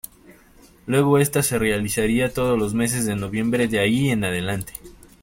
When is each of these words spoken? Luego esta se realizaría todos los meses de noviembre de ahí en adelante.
Luego 0.87 1.19
esta 1.19 1.43
se 1.43 1.59
realizaría 1.59 2.33
todos 2.33 2.57
los 2.57 2.73
meses 2.73 3.05
de 3.05 3.15
noviembre 3.15 3.67
de 3.67 3.77
ahí 3.77 4.09
en 4.09 4.23
adelante. 4.23 4.73